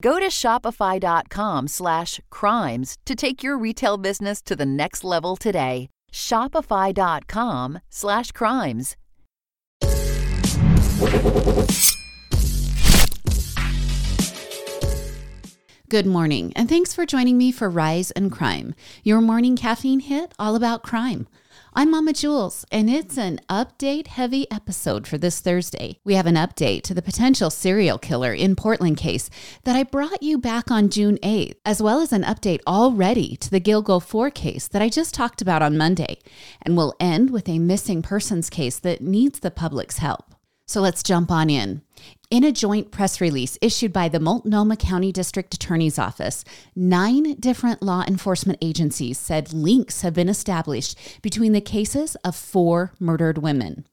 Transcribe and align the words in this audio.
Go 0.00 0.20
to 0.20 0.28
shopify.com 0.28 1.68
slash 1.68 2.20
crimes 2.30 2.98
to 3.04 3.14
take 3.16 3.42
your 3.42 3.58
retail 3.58 3.96
business 3.96 4.40
to 4.42 4.54
the 4.54 4.66
next 4.66 5.02
level 5.02 5.36
today. 5.36 5.88
Shopify.com 6.12 7.80
slash 7.90 8.30
crimes. 8.32 8.96
Good 15.88 16.06
morning, 16.06 16.52
and 16.54 16.68
thanks 16.68 16.94
for 16.94 17.06
joining 17.06 17.38
me 17.38 17.50
for 17.50 17.70
Rise 17.70 18.10
and 18.10 18.30
Crime, 18.30 18.74
your 19.04 19.22
morning 19.22 19.56
caffeine 19.56 20.00
hit 20.00 20.34
all 20.38 20.54
about 20.54 20.82
crime. 20.82 21.26
I'm 21.78 21.92
Mama 21.92 22.12
Jules, 22.12 22.64
and 22.72 22.90
it's 22.90 23.16
an 23.16 23.38
update 23.48 24.08
heavy 24.08 24.50
episode 24.50 25.06
for 25.06 25.16
this 25.16 25.38
Thursday. 25.38 26.00
We 26.02 26.14
have 26.14 26.26
an 26.26 26.34
update 26.34 26.82
to 26.82 26.92
the 26.92 27.02
potential 27.02 27.50
serial 27.50 27.98
killer 27.98 28.34
in 28.34 28.56
Portland 28.56 28.96
case 28.96 29.30
that 29.62 29.76
I 29.76 29.84
brought 29.84 30.20
you 30.20 30.38
back 30.38 30.72
on 30.72 30.88
June 30.88 31.18
8th, 31.22 31.54
as 31.64 31.80
well 31.80 32.00
as 32.00 32.12
an 32.12 32.24
update 32.24 32.62
already 32.66 33.36
to 33.36 33.48
the 33.48 33.60
Gilgo 33.60 34.02
4 34.02 34.28
case 34.32 34.66
that 34.66 34.82
I 34.82 34.88
just 34.88 35.14
talked 35.14 35.40
about 35.40 35.62
on 35.62 35.78
Monday. 35.78 36.18
And 36.62 36.76
we'll 36.76 36.96
end 36.98 37.30
with 37.30 37.48
a 37.48 37.60
missing 37.60 38.02
persons 38.02 38.50
case 38.50 38.80
that 38.80 39.00
needs 39.00 39.38
the 39.38 39.52
public's 39.52 39.98
help. 39.98 40.34
So 40.68 40.82
let's 40.82 41.02
jump 41.02 41.30
on 41.30 41.48
in. 41.48 41.80
In 42.30 42.44
a 42.44 42.52
joint 42.52 42.90
press 42.90 43.22
release 43.22 43.56
issued 43.62 43.90
by 43.90 44.10
the 44.10 44.20
Multnomah 44.20 44.76
County 44.76 45.10
District 45.12 45.54
Attorney's 45.54 45.98
Office, 45.98 46.44
nine 46.76 47.36
different 47.40 47.82
law 47.82 48.04
enforcement 48.06 48.58
agencies 48.60 49.16
said 49.16 49.54
links 49.54 50.02
have 50.02 50.12
been 50.12 50.28
established 50.28 50.98
between 51.22 51.52
the 51.52 51.62
cases 51.62 52.16
of 52.16 52.36
four 52.36 52.92
murdered 53.00 53.38
women. 53.38 53.86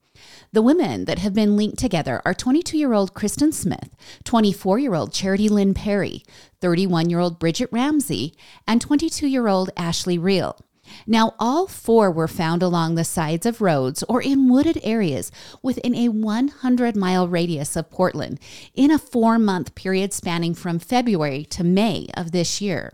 The 0.52 0.60
women 0.60 1.06
that 1.06 1.18
have 1.20 1.32
been 1.32 1.56
linked 1.56 1.78
together 1.78 2.20
are 2.26 2.34
22 2.34 2.76
year 2.76 2.92
old 2.92 3.14
Kristen 3.14 3.52
Smith, 3.52 3.88
24 4.24 4.78
year 4.78 4.94
old 4.94 5.14
Charity 5.14 5.48
Lynn 5.48 5.72
Perry, 5.72 6.24
31 6.60 7.08
year 7.08 7.20
old 7.20 7.38
Bridget 7.38 7.70
Ramsey, 7.72 8.34
and 8.68 8.82
22 8.82 9.26
year 9.26 9.48
old 9.48 9.70
Ashley 9.78 10.18
Real. 10.18 10.58
Now, 11.06 11.34
all 11.38 11.66
four 11.66 12.10
were 12.10 12.28
found 12.28 12.62
along 12.62 12.94
the 12.94 13.04
sides 13.04 13.46
of 13.46 13.60
roads 13.60 14.02
or 14.08 14.22
in 14.22 14.48
wooded 14.48 14.78
areas 14.82 15.30
within 15.62 15.94
a 15.94 16.08
100 16.08 16.96
mile 16.96 17.28
radius 17.28 17.76
of 17.76 17.90
Portland 17.90 18.38
in 18.74 18.90
a 18.90 18.98
four 18.98 19.38
month 19.38 19.74
period 19.74 20.12
spanning 20.12 20.54
from 20.54 20.78
February 20.78 21.44
to 21.46 21.64
May 21.64 22.06
of 22.14 22.32
this 22.32 22.60
year. 22.60 22.92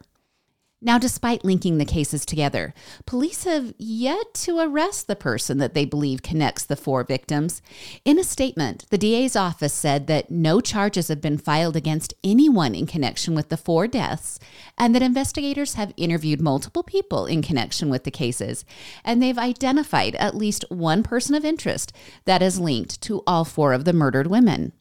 Now, 0.84 0.98
despite 0.98 1.44
linking 1.44 1.78
the 1.78 1.84
cases 1.84 2.26
together, 2.26 2.74
police 3.06 3.44
have 3.44 3.72
yet 3.78 4.34
to 4.34 4.58
arrest 4.58 5.06
the 5.06 5.14
person 5.14 5.58
that 5.58 5.74
they 5.74 5.84
believe 5.84 6.24
connects 6.24 6.64
the 6.64 6.74
four 6.74 7.04
victims. 7.04 7.62
In 8.04 8.18
a 8.18 8.24
statement, 8.24 8.86
the 8.90 8.98
DA's 8.98 9.36
office 9.36 9.72
said 9.72 10.08
that 10.08 10.32
no 10.32 10.60
charges 10.60 11.06
have 11.06 11.20
been 11.20 11.38
filed 11.38 11.76
against 11.76 12.14
anyone 12.24 12.74
in 12.74 12.86
connection 12.86 13.32
with 13.36 13.48
the 13.48 13.56
four 13.56 13.86
deaths, 13.86 14.40
and 14.76 14.92
that 14.92 15.02
investigators 15.02 15.74
have 15.74 15.94
interviewed 15.96 16.40
multiple 16.40 16.82
people 16.82 17.26
in 17.26 17.42
connection 17.42 17.88
with 17.88 18.02
the 18.02 18.10
cases, 18.10 18.64
and 19.04 19.22
they've 19.22 19.38
identified 19.38 20.16
at 20.16 20.34
least 20.34 20.64
one 20.68 21.04
person 21.04 21.36
of 21.36 21.44
interest 21.44 21.92
that 22.24 22.42
is 22.42 22.58
linked 22.58 23.00
to 23.02 23.22
all 23.24 23.44
four 23.44 23.72
of 23.72 23.84
the 23.84 23.92
murdered 23.92 24.26
women. 24.26 24.72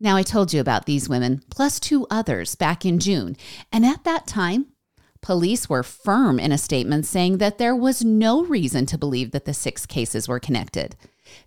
Now, 0.00 0.16
I 0.16 0.22
told 0.22 0.54
you 0.54 0.60
about 0.60 0.86
these 0.86 1.08
women, 1.08 1.42
plus 1.50 1.78
two 1.78 2.06
others, 2.10 2.54
back 2.54 2.86
in 2.86 2.98
June, 2.98 3.36
and 3.70 3.84
at 3.84 4.04
that 4.04 4.26
time, 4.26 4.68
Police 5.24 5.70
were 5.70 5.82
firm 5.82 6.38
in 6.38 6.52
a 6.52 6.58
statement 6.58 7.06
saying 7.06 7.38
that 7.38 7.56
there 7.56 7.74
was 7.74 8.04
no 8.04 8.44
reason 8.44 8.84
to 8.84 8.98
believe 8.98 9.30
that 9.30 9.46
the 9.46 9.54
six 9.54 9.86
cases 9.86 10.28
were 10.28 10.38
connected. 10.38 10.96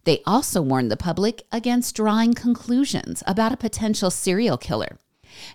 They 0.04 0.24
also 0.26 0.64
warned 0.64 0.90
the 0.90 0.98
public 0.98 1.44
against 1.52 1.96
drawing 1.96 2.34
conclusions 2.34 3.22
about 3.28 3.54
a 3.54 3.58
potential 3.58 4.10
serial 4.10 4.58
killer. 4.58 4.98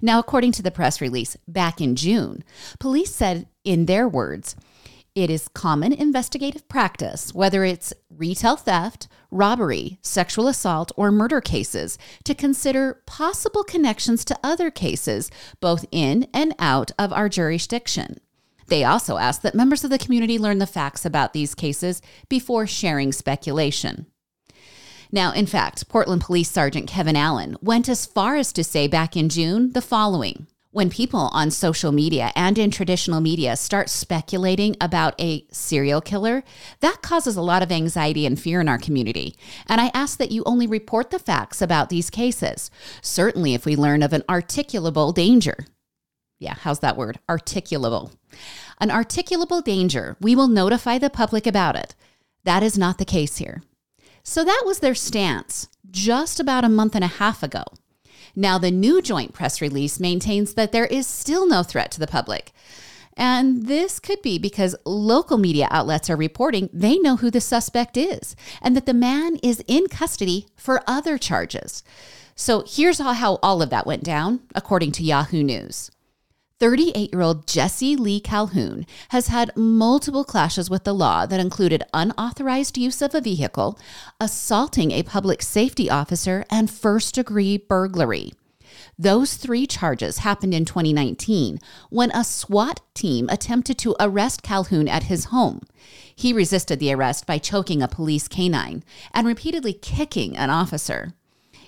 Now, 0.00 0.20
according 0.20 0.52
to 0.52 0.62
the 0.62 0.70
press 0.70 1.00
release 1.00 1.36
back 1.48 1.80
in 1.80 1.96
June, 1.96 2.44
police 2.78 3.12
said, 3.12 3.48
in 3.64 3.86
their 3.86 4.06
words, 4.08 4.54
it 5.14 5.28
is 5.28 5.48
common 5.48 5.92
investigative 5.92 6.68
practice, 6.68 7.34
whether 7.34 7.64
it's 7.64 7.92
retail 8.10 8.56
theft, 8.56 9.08
robbery, 9.30 9.98
sexual 10.00 10.48
assault, 10.48 10.90
or 10.96 11.12
murder 11.12 11.40
cases, 11.40 11.98
to 12.24 12.34
consider 12.34 13.02
possible 13.06 13.62
connections 13.62 14.24
to 14.24 14.38
other 14.42 14.70
cases, 14.70 15.30
both 15.60 15.84
in 15.90 16.26
and 16.32 16.54
out 16.58 16.92
of 16.98 17.12
our 17.12 17.28
jurisdiction. 17.28 18.20
They 18.68 18.84
also 18.84 19.18
ask 19.18 19.42
that 19.42 19.54
members 19.54 19.84
of 19.84 19.90
the 19.90 19.98
community 19.98 20.38
learn 20.38 20.58
the 20.58 20.66
facts 20.66 21.04
about 21.04 21.34
these 21.34 21.54
cases 21.54 22.00
before 22.30 22.66
sharing 22.66 23.12
speculation. 23.12 24.06
Now, 25.10 25.32
in 25.32 25.44
fact, 25.44 25.90
Portland 25.90 26.22
Police 26.22 26.50
Sergeant 26.50 26.88
Kevin 26.88 27.16
Allen 27.16 27.58
went 27.60 27.86
as 27.86 28.06
far 28.06 28.36
as 28.36 28.50
to 28.54 28.64
say 28.64 28.86
back 28.86 29.14
in 29.14 29.28
June 29.28 29.72
the 29.72 29.82
following 29.82 30.46
when 30.72 30.88
people 30.88 31.28
on 31.32 31.50
social 31.50 31.92
media 31.92 32.32
and 32.34 32.58
in 32.58 32.70
traditional 32.70 33.20
media 33.20 33.56
start 33.56 33.90
speculating 33.90 34.74
about 34.80 35.14
a 35.20 35.46
serial 35.52 36.00
killer, 36.00 36.42
that 36.80 37.02
causes 37.02 37.36
a 37.36 37.42
lot 37.42 37.62
of 37.62 37.70
anxiety 37.70 38.24
and 38.24 38.40
fear 38.40 38.60
in 38.60 38.68
our 38.68 38.78
community. 38.78 39.36
And 39.68 39.80
I 39.80 39.90
ask 39.92 40.18
that 40.18 40.32
you 40.32 40.42
only 40.44 40.66
report 40.66 41.10
the 41.10 41.18
facts 41.18 41.60
about 41.60 41.90
these 41.90 42.08
cases. 42.08 42.70
Certainly, 43.02 43.52
if 43.52 43.66
we 43.66 43.76
learn 43.76 44.02
of 44.02 44.14
an 44.14 44.22
articulable 44.22 45.14
danger. 45.14 45.66
Yeah, 46.38 46.54
how's 46.54 46.80
that 46.80 46.96
word? 46.96 47.20
Articulable. 47.28 48.10
An 48.80 48.88
articulable 48.88 49.62
danger, 49.62 50.16
we 50.20 50.34
will 50.34 50.48
notify 50.48 50.96
the 50.96 51.10
public 51.10 51.46
about 51.46 51.76
it. 51.76 51.94
That 52.44 52.62
is 52.62 52.78
not 52.78 52.96
the 52.96 53.04
case 53.04 53.36
here. 53.36 53.62
So 54.24 54.42
that 54.42 54.62
was 54.64 54.78
their 54.78 54.94
stance 54.94 55.68
just 55.90 56.40
about 56.40 56.64
a 56.64 56.70
month 56.70 56.94
and 56.94 57.04
a 57.04 57.08
half 57.08 57.42
ago. 57.42 57.64
Now, 58.34 58.58
the 58.58 58.70
new 58.70 59.02
joint 59.02 59.32
press 59.32 59.60
release 59.60 60.00
maintains 60.00 60.54
that 60.54 60.72
there 60.72 60.86
is 60.86 61.06
still 61.06 61.46
no 61.46 61.62
threat 61.62 61.90
to 61.92 62.00
the 62.00 62.06
public. 62.06 62.52
And 63.16 63.66
this 63.66 64.00
could 64.00 64.22
be 64.22 64.38
because 64.38 64.74
local 64.84 65.36
media 65.36 65.68
outlets 65.70 66.08
are 66.08 66.16
reporting 66.16 66.70
they 66.72 66.98
know 66.98 67.16
who 67.16 67.30
the 67.30 67.40
suspect 67.40 67.96
is 67.96 68.34
and 68.62 68.74
that 68.74 68.86
the 68.86 68.94
man 68.94 69.36
is 69.42 69.62
in 69.66 69.86
custody 69.88 70.46
for 70.56 70.82
other 70.86 71.18
charges. 71.18 71.82
So 72.34 72.64
here's 72.66 72.98
how 72.98 73.38
all 73.42 73.60
of 73.60 73.70
that 73.70 73.86
went 73.86 74.02
down, 74.02 74.40
according 74.54 74.92
to 74.92 75.04
Yahoo 75.04 75.42
News. 75.42 75.90
38 76.62 77.12
year 77.12 77.22
old 77.22 77.48
Jesse 77.48 77.96
Lee 77.96 78.20
Calhoun 78.20 78.86
has 79.08 79.26
had 79.26 79.50
multiple 79.56 80.22
clashes 80.22 80.70
with 80.70 80.84
the 80.84 80.94
law 80.94 81.26
that 81.26 81.40
included 81.40 81.82
unauthorized 81.92 82.78
use 82.78 83.02
of 83.02 83.16
a 83.16 83.20
vehicle, 83.20 83.76
assaulting 84.20 84.92
a 84.92 85.02
public 85.02 85.42
safety 85.42 85.90
officer, 85.90 86.44
and 86.48 86.70
first 86.70 87.16
degree 87.16 87.56
burglary. 87.56 88.30
Those 88.96 89.34
three 89.34 89.66
charges 89.66 90.18
happened 90.18 90.54
in 90.54 90.64
2019 90.64 91.58
when 91.90 92.12
a 92.12 92.22
SWAT 92.22 92.80
team 92.94 93.28
attempted 93.28 93.76
to 93.78 93.96
arrest 93.98 94.44
Calhoun 94.44 94.86
at 94.86 95.04
his 95.10 95.24
home. 95.34 95.62
He 96.14 96.32
resisted 96.32 96.78
the 96.78 96.92
arrest 96.94 97.26
by 97.26 97.38
choking 97.38 97.82
a 97.82 97.88
police 97.88 98.28
canine 98.28 98.84
and 99.12 99.26
repeatedly 99.26 99.72
kicking 99.72 100.36
an 100.36 100.48
officer. 100.48 101.12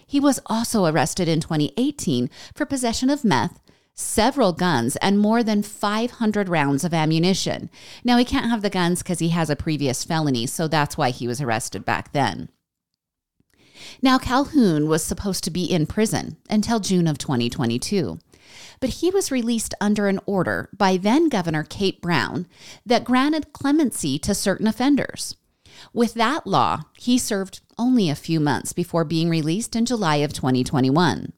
He 0.07 0.21
was 0.21 0.39
also 0.47 0.87
arrested 0.87 1.27
in 1.27 1.41
2018 1.41 2.31
for 2.55 2.65
possession 2.65 3.11
of 3.11 3.25
meth, 3.25 3.59
several 3.95 4.53
guns, 4.53 4.97
and 4.97 5.19
more 5.19 5.43
than 5.43 5.63
500 5.63 6.49
rounds 6.49 6.85
of 6.85 6.93
ammunition. 6.93 7.71
Now, 8.03 8.17
he 8.17 8.25
can't 8.25 8.51
have 8.51 8.63
the 8.63 8.71
guns 8.71 9.03
because 9.03 9.21
he 9.21 9.31
has 9.31 9.51
a 9.51 9.57
previous 9.57 10.05
felony, 10.05 10.47
so 10.47 10.69
that's 10.69 10.97
why 10.97 11.11
he 11.11 11.27
was 11.27 11.41
arrested 11.41 11.85
back 11.85 12.13
then. 12.13 12.49
Now, 14.03 14.19
Calhoun 14.19 14.89
was 14.89 15.05
supposed 15.05 15.45
to 15.45 15.51
be 15.51 15.65
in 15.65 15.87
prison 15.87 16.37
until 16.51 16.81
June 16.81 17.07
of 17.07 17.19
2022 17.19 18.19
but 18.81 18.91
he 18.91 19.11
was 19.11 19.31
released 19.31 19.75
under 19.81 20.09
an 20.09 20.21
order 20.27 20.69
by 20.77 20.97
then 20.97 21.29
Governor 21.29 21.65
Kate 21.65 22.01
Brown 22.01 22.47
that 22.85 23.05
granted 23.05 23.53
clemency 23.53 24.19
to 24.21 24.35
certain 24.35 24.67
offenders. 24.67 25.37
With 25.93 26.15
that 26.15 26.47
law, 26.47 26.83
he 26.99 27.19
served 27.19 27.61
only 27.79 28.09
a 28.09 28.15
few 28.15 28.41
months 28.41 28.73
before 28.73 29.05
being 29.05 29.29
released 29.29 29.75
in 29.75 29.87
July 29.87 30.17
of 30.17 30.33
2021. 30.33 31.33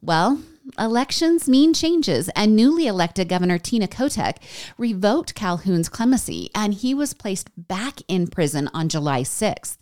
Well, 0.00 0.40
elections 0.78 1.48
mean 1.48 1.74
changes, 1.74 2.28
and 2.30 2.56
newly 2.56 2.86
elected 2.86 3.28
Governor 3.28 3.58
Tina 3.58 3.86
Kotek 3.86 4.36
revoked 4.78 5.34
Calhoun's 5.34 5.88
clemency, 5.88 6.50
and 6.54 6.74
he 6.74 6.94
was 6.94 7.14
placed 7.14 7.50
back 7.56 8.00
in 8.08 8.26
prison 8.26 8.68
on 8.72 8.88
July 8.88 9.22
6th. 9.22 9.76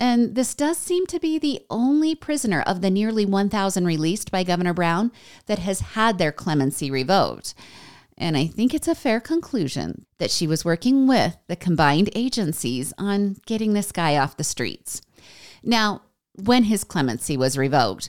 And 0.00 0.34
this 0.34 0.54
does 0.54 0.76
seem 0.76 1.06
to 1.06 1.20
be 1.20 1.38
the 1.38 1.62
only 1.70 2.14
prisoner 2.14 2.62
of 2.62 2.80
the 2.80 2.90
nearly 2.90 3.24
1,000 3.24 3.86
released 3.86 4.30
by 4.30 4.42
Governor 4.42 4.74
Brown 4.74 5.12
that 5.46 5.60
has 5.60 5.80
had 5.80 6.18
their 6.18 6.32
clemency 6.32 6.90
revoked. 6.90 7.54
And 8.16 8.36
I 8.36 8.46
think 8.46 8.74
it's 8.74 8.88
a 8.88 8.94
fair 8.94 9.20
conclusion 9.20 10.06
that 10.18 10.30
she 10.30 10.46
was 10.46 10.64
working 10.64 11.06
with 11.06 11.36
the 11.48 11.56
combined 11.56 12.10
agencies 12.14 12.92
on 12.98 13.36
getting 13.46 13.72
this 13.72 13.92
guy 13.92 14.16
off 14.16 14.36
the 14.36 14.44
streets. 14.44 15.00
Now, 15.62 16.02
when 16.34 16.64
his 16.64 16.84
clemency 16.84 17.36
was 17.36 17.58
revoked, 17.58 18.08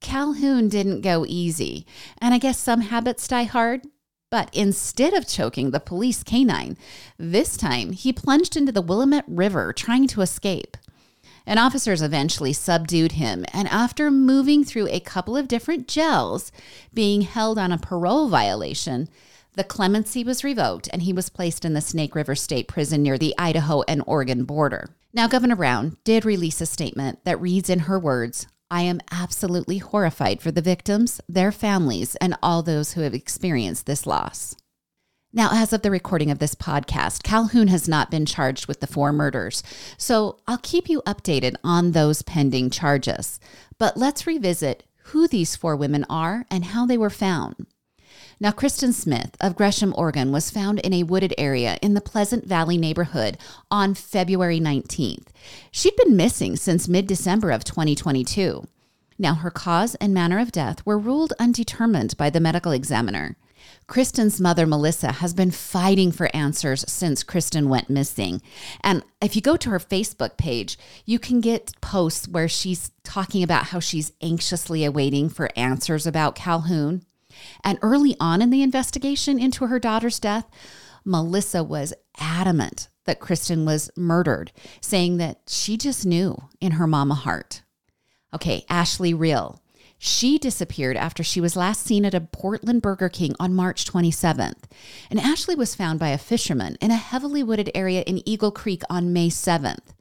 Calhoun 0.00 0.68
didn't 0.68 1.00
go 1.00 1.24
easy. 1.26 1.86
And 2.20 2.34
I 2.34 2.38
guess 2.38 2.58
some 2.58 2.82
habits 2.82 3.28
die 3.28 3.44
hard. 3.44 3.86
But 4.30 4.50
instead 4.52 5.14
of 5.14 5.28
choking 5.28 5.70
the 5.70 5.80
police 5.80 6.22
canine, 6.22 6.76
this 7.16 7.56
time 7.56 7.92
he 7.92 8.12
plunged 8.12 8.56
into 8.56 8.72
the 8.72 8.82
Willamette 8.82 9.24
River 9.28 9.72
trying 9.72 10.08
to 10.08 10.20
escape 10.20 10.76
and 11.46 11.60
officers 11.60 12.02
eventually 12.02 12.52
subdued 12.52 13.12
him. 13.12 13.44
And 13.52 13.68
after 13.68 14.10
moving 14.10 14.64
through 14.64 14.88
a 14.88 15.00
couple 15.00 15.36
of 15.36 15.48
different 15.48 15.86
jails, 15.86 16.50
being 16.92 17.22
held 17.22 17.58
on 17.58 17.72
a 17.72 17.78
parole 17.78 18.28
violation, 18.28 19.08
the 19.54 19.64
clemency 19.64 20.24
was 20.24 20.44
revoked 20.44 20.88
and 20.92 21.02
he 21.02 21.12
was 21.12 21.30
placed 21.30 21.64
in 21.64 21.72
the 21.72 21.80
Snake 21.80 22.14
River 22.14 22.34
State 22.34 22.68
Prison 22.68 23.02
near 23.02 23.16
the 23.16 23.34
Idaho 23.38 23.82
and 23.88 24.02
Oregon 24.06 24.44
border. 24.44 24.90
Now, 25.14 25.28
Governor 25.28 25.56
Brown 25.56 25.96
did 26.04 26.24
release 26.26 26.60
a 26.60 26.66
statement 26.66 27.24
that 27.24 27.40
reads 27.40 27.70
in 27.70 27.80
her 27.80 27.98
words 27.98 28.48
I 28.70 28.82
am 28.82 29.00
absolutely 29.12 29.78
horrified 29.78 30.40
for 30.40 30.50
the 30.50 30.60
victims, 30.60 31.20
their 31.28 31.52
families, 31.52 32.16
and 32.16 32.36
all 32.42 32.62
those 32.62 32.92
who 32.92 33.02
have 33.02 33.14
experienced 33.14 33.86
this 33.86 34.06
loss. 34.06 34.56
Now, 35.32 35.50
as 35.52 35.72
of 35.72 35.82
the 35.82 35.90
recording 35.90 36.30
of 36.30 36.38
this 36.38 36.54
podcast, 36.54 37.22
Calhoun 37.22 37.68
has 37.68 37.86
not 37.86 38.10
been 38.10 38.26
charged 38.26 38.66
with 38.66 38.80
the 38.80 38.86
four 38.86 39.12
murders, 39.12 39.62
so 39.96 40.38
I'll 40.48 40.58
keep 40.58 40.88
you 40.88 41.02
updated 41.02 41.56
on 41.62 41.92
those 41.92 42.22
pending 42.22 42.70
charges. 42.70 43.38
But 43.78 43.96
let's 43.96 44.26
revisit 44.26 44.84
who 45.10 45.28
these 45.28 45.54
four 45.54 45.76
women 45.76 46.04
are 46.08 46.46
and 46.50 46.64
how 46.64 46.86
they 46.86 46.98
were 46.98 47.10
found. 47.10 47.66
Now, 48.38 48.50
Kristen 48.50 48.92
Smith 48.92 49.34
of 49.40 49.56
Gresham, 49.56 49.94
Oregon, 49.96 50.30
was 50.30 50.50
found 50.50 50.80
in 50.80 50.92
a 50.92 51.04
wooded 51.04 51.32
area 51.38 51.78
in 51.80 51.94
the 51.94 52.02
Pleasant 52.02 52.44
Valley 52.44 52.76
neighborhood 52.76 53.38
on 53.70 53.94
February 53.94 54.60
19th. 54.60 55.28
She'd 55.70 55.96
been 55.96 56.16
missing 56.16 56.56
since 56.56 56.86
mid 56.86 57.06
December 57.06 57.50
of 57.50 57.64
2022. 57.64 58.66
Now, 59.18 59.36
her 59.36 59.50
cause 59.50 59.94
and 59.94 60.12
manner 60.12 60.38
of 60.38 60.52
death 60.52 60.84
were 60.84 60.98
ruled 60.98 61.32
undetermined 61.38 62.14
by 62.18 62.28
the 62.28 62.40
medical 62.40 62.72
examiner. 62.72 63.36
Kristen's 63.86 64.38
mother, 64.38 64.66
Melissa, 64.66 65.12
has 65.12 65.32
been 65.32 65.50
fighting 65.50 66.12
for 66.12 66.28
answers 66.36 66.84
since 66.86 67.22
Kristen 67.22 67.70
went 67.70 67.88
missing. 67.88 68.42
And 68.82 69.02
if 69.22 69.34
you 69.34 69.40
go 69.40 69.56
to 69.56 69.70
her 69.70 69.78
Facebook 69.78 70.36
page, 70.36 70.78
you 71.06 71.18
can 71.18 71.40
get 71.40 71.72
posts 71.80 72.28
where 72.28 72.48
she's 72.48 72.90
talking 73.02 73.42
about 73.42 73.68
how 73.68 73.80
she's 73.80 74.12
anxiously 74.20 74.84
awaiting 74.84 75.30
for 75.30 75.48
answers 75.56 76.06
about 76.06 76.34
Calhoun. 76.34 77.05
And 77.64 77.78
early 77.82 78.16
on 78.20 78.42
in 78.42 78.50
the 78.50 78.62
investigation 78.62 79.38
into 79.38 79.66
her 79.66 79.78
daughter's 79.78 80.20
death, 80.20 80.46
Melissa 81.04 81.62
was 81.62 81.94
adamant 82.18 82.88
that 83.04 83.20
Kristen 83.20 83.64
was 83.64 83.90
murdered, 83.96 84.52
saying 84.80 85.18
that 85.18 85.40
she 85.46 85.76
just 85.76 86.04
knew 86.04 86.36
in 86.60 86.72
her 86.72 86.86
mama 86.86 87.14
heart. 87.14 87.62
Okay, 88.34 88.64
Ashley 88.68 89.14
Real 89.14 89.62
she 89.98 90.38
disappeared 90.38 90.96
after 90.96 91.22
she 91.22 91.40
was 91.40 91.56
last 91.56 91.82
seen 91.82 92.04
at 92.04 92.14
a 92.14 92.20
Portland 92.20 92.82
Burger 92.82 93.08
King 93.08 93.34
on 93.40 93.54
March 93.54 93.84
27th. 93.84 94.64
And 95.10 95.18
Ashley 95.18 95.54
was 95.54 95.74
found 95.74 95.98
by 95.98 96.08
a 96.08 96.18
fisherman 96.18 96.76
in 96.80 96.90
a 96.90 96.96
heavily 96.96 97.42
wooded 97.42 97.70
area 97.74 98.02
in 98.02 98.26
Eagle 98.28 98.50
Creek 98.50 98.82
on 98.90 99.12
May 99.12 99.28
7th. 99.28 99.94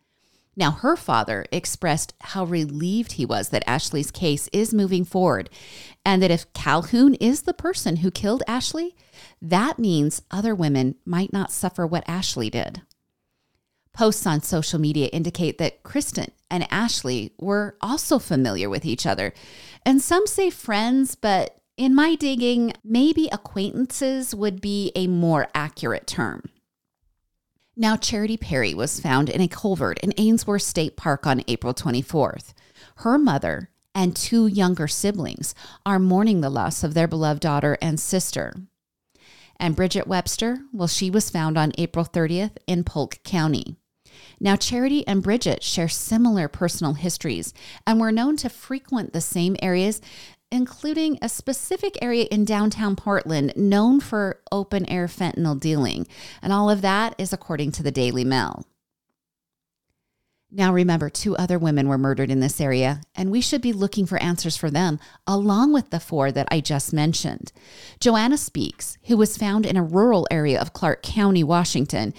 Now, 0.55 0.71
her 0.71 0.95
father 0.95 1.45
expressed 1.51 2.13
how 2.21 2.45
relieved 2.45 3.13
he 3.13 3.25
was 3.25 3.49
that 3.49 3.67
Ashley's 3.67 4.11
case 4.11 4.49
is 4.53 4.73
moving 4.73 5.03
forward, 5.03 5.49
and 6.05 6.21
that 6.21 6.31
if 6.31 6.51
Calhoun 6.53 7.15
is 7.15 7.41
the 7.41 7.53
person 7.53 7.97
who 7.97 8.11
killed 8.11 8.43
Ashley, 8.47 8.95
that 9.41 9.79
means 9.79 10.21
other 10.31 10.55
women 10.55 10.95
might 11.05 11.33
not 11.33 11.51
suffer 11.51 11.85
what 11.85 12.07
Ashley 12.07 12.49
did. 12.49 12.81
Posts 13.93 14.27
on 14.27 14.41
social 14.41 14.79
media 14.79 15.07
indicate 15.07 15.57
that 15.57 15.83
Kristen 15.83 16.31
and 16.49 16.67
Ashley 16.71 17.33
were 17.39 17.77
also 17.81 18.19
familiar 18.19 18.69
with 18.69 18.85
each 18.85 19.05
other. 19.05 19.33
And 19.85 20.01
some 20.01 20.27
say 20.27 20.49
friends, 20.49 21.15
but 21.15 21.59
in 21.77 21.95
my 21.95 22.15
digging, 22.15 22.73
maybe 22.83 23.29
acquaintances 23.31 24.33
would 24.33 24.61
be 24.61 24.91
a 24.95 25.07
more 25.07 25.47
accurate 25.53 26.07
term. 26.07 26.43
Now, 27.77 27.97
Charity 27.97 28.37
Perry 28.37 28.73
was 28.73 29.01
found 29.01 29.29
in 29.29 29.41
a 29.41 29.49
culvert 29.49 29.99
in 29.99 30.13
Ainsworth 30.15 30.61
State 30.61 30.95
Park 30.95 31.27
on 31.27 31.43
April 31.47 31.73
24th. 31.73 32.53
Her 32.97 33.17
mother 33.17 33.69
and 33.93 34.15
two 34.15 34.47
younger 34.47 34.87
siblings 34.87 35.53
are 35.85 35.99
mourning 35.99 36.39
the 36.39 36.49
loss 36.49 36.85
of 36.85 36.93
their 36.93 37.07
beloved 37.07 37.41
daughter 37.41 37.77
and 37.81 37.99
sister. 37.99 38.53
And 39.59 39.75
Bridget 39.75 40.07
Webster, 40.07 40.59
well, 40.71 40.87
she 40.87 41.09
was 41.09 41.29
found 41.29 41.57
on 41.57 41.73
April 41.77 42.05
30th 42.05 42.57
in 42.65 42.85
Polk 42.85 43.19
County. 43.23 43.75
Now, 44.39 44.55
Charity 44.55 45.05
and 45.05 45.21
Bridget 45.21 45.61
share 45.61 45.89
similar 45.89 46.47
personal 46.47 46.93
histories 46.93 47.53
and 47.85 47.99
were 47.99 48.11
known 48.11 48.37
to 48.37 48.49
frequent 48.49 49.11
the 49.11 49.21
same 49.21 49.57
areas, 49.61 50.01
including 50.55 51.19
a 51.21 51.29
specific 51.29 51.97
area 52.01 52.25
in 52.31 52.45
downtown 52.45 52.95
Portland 52.95 53.53
known 53.55 53.99
for 53.99 54.39
open 54.51 54.89
air 54.89 55.07
fentanyl 55.07 55.59
dealing. 55.59 56.07
And 56.41 56.53
all 56.53 56.69
of 56.69 56.81
that 56.81 57.13
is 57.17 57.33
according 57.33 57.73
to 57.73 57.83
the 57.83 57.91
Daily 57.91 58.23
Mail. 58.23 58.65
Now, 60.49 60.71
remember, 60.71 61.09
two 61.09 61.35
other 61.35 61.59
women 61.59 61.89
were 61.89 61.97
murdered 61.97 62.31
in 62.31 62.39
this 62.39 62.61
area, 62.61 63.01
and 63.13 63.29
we 63.29 63.41
should 63.41 63.61
be 63.61 63.73
looking 63.73 64.05
for 64.05 64.21
answers 64.23 64.55
for 64.55 64.71
them, 64.71 64.99
along 65.27 65.73
with 65.73 65.89
the 65.89 65.99
four 65.99 66.31
that 66.31 66.47
I 66.49 66.61
just 66.61 66.93
mentioned. 66.93 67.51
Joanna 67.99 68.37
Speaks, 68.37 68.97
who 69.07 69.17
was 69.17 69.37
found 69.37 69.65
in 69.65 69.75
a 69.75 69.83
rural 69.83 70.25
area 70.31 70.61
of 70.61 70.71
Clark 70.71 71.03
County, 71.03 71.43
Washington, 71.43 72.13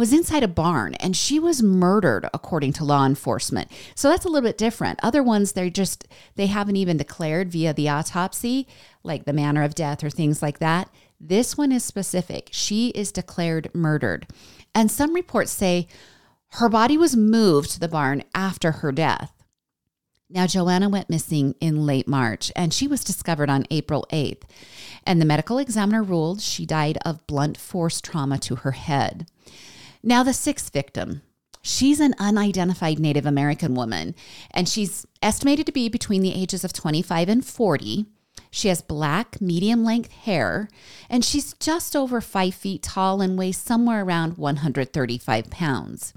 was 0.00 0.14
inside 0.14 0.42
a 0.42 0.48
barn 0.48 0.94
and 0.94 1.14
she 1.14 1.38
was 1.38 1.62
murdered 1.62 2.26
according 2.32 2.72
to 2.72 2.84
law 2.84 3.04
enforcement. 3.04 3.70
So 3.94 4.08
that's 4.08 4.24
a 4.24 4.28
little 4.28 4.48
bit 4.48 4.56
different. 4.56 4.98
Other 5.02 5.22
ones 5.22 5.52
they're 5.52 5.68
just 5.68 6.08
they 6.36 6.46
haven't 6.46 6.76
even 6.76 6.96
declared 6.96 7.52
via 7.52 7.74
the 7.74 7.90
autopsy 7.90 8.66
like 9.02 9.26
the 9.26 9.34
manner 9.34 9.62
of 9.62 9.74
death 9.74 10.02
or 10.02 10.08
things 10.08 10.40
like 10.40 10.58
that. 10.58 10.88
This 11.20 11.58
one 11.58 11.70
is 11.70 11.84
specific. 11.84 12.48
She 12.50 12.88
is 12.88 13.12
declared 13.12 13.70
murdered. 13.74 14.26
And 14.74 14.90
some 14.90 15.14
reports 15.14 15.52
say 15.52 15.86
her 16.52 16.70
body 16.70 16.96
was 16.96 17.14
moved 17.14 17.70
to 17.72 17.80
the 17.80 17.86
barn 17.86 18.24
after 18.34 18.72
her 18.72 18.92
death. 18.92 19.34
Now, 20.30 20.46
Joanna 20.46 20.88
went 20.88 21.10
missing 21.10 21.56
in 21.60 21.84
late 21.84 22.08
March 22.08 22.50
and 22.56 22.72
she 22.72 22.86
was 22.86 23.04
discovered 23.04 23.50
on 23.50 23.66
April 23.70 24.06
8th. 24.10 24.44
And 25.04 25.20
the 25.20 25.26
medical 25.26 25.58
examiner 25.58 26.02
ruled 26.02 26.40
she 26.40 26.64
died 26.64 26.96
of 27.04 27.26
blunt 27.26 27.58
force 27.58 28.00
trauma 28.00 28.38
to 28.38 28.56
her 28.56 28.72
head. 28.72 29.26
Now, 30.02 30.22
the 30.22 30.32
sixth 30.32 30.72
victim. 30.72 31.22
She's 31.62 32.00
an 32.00 32.14
unidentified 32.18 32.98
Native 32.98 33.26
American 33.26 33.74
woman, 33.74 34.14
and 34.50 34.66
she's 34.66 35.06
estimated 35.22 35.66
to 35.66 35.72
be 35.72 35.90
between 35.90 36.22
the 36.22 36.34
ages 36.34 36.64
of 36.64 36.72
25 36.72 37.28
and 37.28 37.44
40. 37.44 38.06
She 38.50 38.68
has 38.68 38.80
black, 38.80 39.40
medium 39.40 39.84
length 39.84 40.10
hair, 40.10 40.70
and 41.10 41.24
she's 41.24 41.52
just 41.54 41.94
over 41.94 42.20
five 42.20 42.54
feet 42.54 42.82
tall 42.82 43.20
and 43.20 43.38
weighs 43.38 43.58
somewhere 43.58 44.02
around 44.02 44.38
135 44.38 45.50
pounds. 45.50 46.14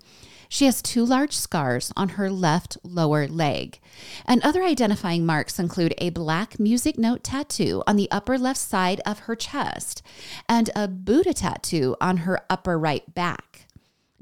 She 0.53 0.65
has 0.65 0.83
two 0.83 1.03
large 1.03 1.33
scars 1.33 1.91
on 1.97 2.09
her 2.09 2.29
left 2.29 2.77
lower 2.83 3.27
leg. 3.27 3.79
And 4.23 4.41
other 4.43 4.63
identifying 4.63 5.25
marks 5.25 5.57
include 5.57 5.95
a 5.97 6.11
black 6.11 6.59
music 6.59 6.97
note 6.97 7.23
tattoo 7.23 7.81
on 7.87 7.95
the 7.95 8.07
upper 8.11 8.37
left 8.37 8.59
side 8.59 9.01
of 9.03 9.19
her 9.19 9.35
chest 9.35 10.03
and 10.47 10.69
a 10.75 10.87
Buddha 10.87 11.33
tattoo 11.33 11.95
on 11.99 12.17
her 12.17 12.39
upper 12.51 12.77
right 12.77 13.13
back. 13.15 13.52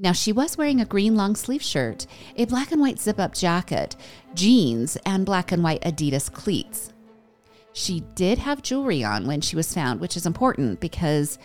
Now, 0.02 0.14
she 0.14 0.32
was 0.32 0.58
wearing 0.58 0.82
a 0.82 0.86
green 0.86 1.16
long 1.16 1.36
sleeve 1.36 1.62
shirt, 1.62 2.08
a 2.36 2.46
black 2.46 2.72
and 2.72 2.82
white 2.82 3.00
zip 3.00 3.20
up 3.20 3.36
jacket, 3.36 3.96
jeans, 4.34 4.98
and 5.06 5.28
black 5.28 5.52
and 5.52 5.64
white 5.64 5.82
Adidas 5.84 6.32
cleats. 6.32 6.92
She 7.74 8.00
did 8.16 8.40
have 8.40 8.64
jewelry 8.64 9.04
on 9.04 9.28
when 9.28 9.42
she 9.42 9.56
was 9.56 9.72
found, 9.72 10.00
which 10.00 10.18
is 10.18 10.26
important 10.26 10.80
because 10.80 11.38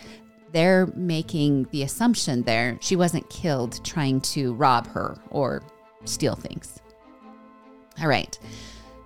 they're 0.53 0.87
making 0.95 1.67
the 1.69 1.83
assumption 1.83 2.41
there 2.43 2.79
she 2.81 2.95
wasn't 2.95 3.29
killed 3.29 3.79
trying 3.85 4.21
to 4.21 4.55
rob 4.55 4.87
her 4.87 5.19
or 5.29 5.61
steal 6.05 6.35
things. 6.35 6.79
All 8.01 8.07
right. 8.07 8.39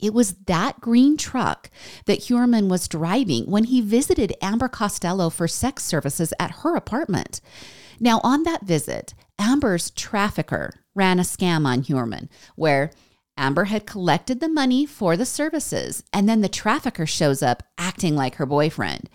It 0.00 0.14
was 0.14 0.32
that 0.46 0.80
green 0.80 1.18
truck 1.18 1.70
that 2.06 2.20
Heuermann 2.20 2.68
was 2.70 2.88
driving 2.88 3.44
when 3.44 3.64
he 3.64 3.82
visited 3.82 4.32
Amber 4.40 4.68
Costello 4.68 5.28
for 5.28 5.46
sex 5.46 5.84
services 5.84 6.32
at 6.40 6.62
her 6.62 6.74
apartment. 6.74 7.42
Now, 8.00 8.22
on 8.24 8.44
that 8.44 8.64
visit, 8.64 9.12
Amber's 9.38 9.90
trafficker 9.90 10.72
ran 10.94 11.18
a 11.18 11.22
scam 11.22 11.66
on 11.66 11.82
Heuermann, 11.82 12.30
where 12.54 12.92
Amber 13.36 13.64
had 13.64 13.86
collected 13.86 14.40
the 14.40 14.48
money 14.48 14.86
for 14.86 15.16
the 15.16 15.26
services, 15.26 16.02
and 16.12 16.28
then 16.28 16.40
the 16.40 16.48
trafficker 16.48 17.06
shows 17.06 17.42
up 17.42 17.62
acting 17.76 18.16
like 18.16 18.36
her 18.36 18.46
boyfriend. 18.46 19.10